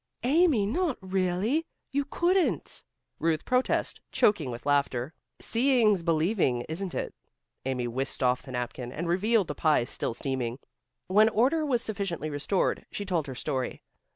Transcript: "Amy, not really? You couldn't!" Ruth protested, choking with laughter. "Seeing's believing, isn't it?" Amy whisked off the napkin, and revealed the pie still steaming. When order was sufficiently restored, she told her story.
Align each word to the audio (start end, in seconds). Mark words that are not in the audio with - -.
"Amy, 0.23 0.65
not 0.65 0.97
really? 0.99 1.63
You 1.91 2.05
couldn't!" 2.05 2.83
Ruth 3.19 3.45
protested, 3.45 4.01
choking 4.11 4.49
with 4.49 4.65
laughter. 4.65 5.13
"Seeing's 5.39 6.01
believing, 6.01 6.61
isn't 6.61 6.95
it?" 6.95 7.13
Amy 7.67 7.87
whisked 7.87 8.23
off 8.23 8.41
the 8.41 8.51
napkin, 8.53 8.91
and 8.91 9.07
revealed 9.07 9.45
the 9.47 9.53
pie 9.53 9.83
still 9.83 10.15
steaming. 10.15 10.57
When 11.05 11.29
order 11.29 11.63
was 11.63 11.83
sufficiently 11.83 12.31
restored, 12.31 12.83
she 12.89 13.05
told 13.05 13.27
her 13.27 13.35
story. 13.35 13.83